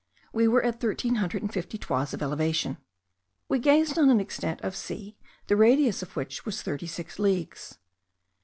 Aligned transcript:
We 0.33 0.47
were 0.47 0.63
at 0.63 0.79
thirteen 0.79 1.17
hundred 1.17 1.43
and 1.43 1.53
fifty 1.53 1.77
toises 1.77 2.15
of 2.15 2.23
elevation. 2.23 2.77
We 3.47 3.59
gazed 3.59 3.99
on 3.99 4.09
an 4.09 4.19
extent 4.19 4.59
of 4.61 4.75
sea, 4.75 5.15
the 5.45 5.55
radius 5.55 6.01
of 6.01 6.15
which 6.15 6.43
was 6.43 6.63
thirty 6.63 6.87
six 6.87 7.19
leagues. 7.19 7.77